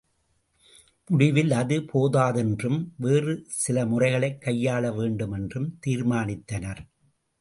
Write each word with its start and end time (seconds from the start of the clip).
முடிவில் 1.07 1.51
அது 1.51 1.79
போதாதென்றும், 1.79 2.87
வேறு 2.97 3.47
சிலமுறைகளைக் 3.67 4.41
கையாள 4.41 4.95
வேண்டும் 4.95 5.31
என்றும் 5.31 5.79
தீர்மானித்தனர். 5.85 6.81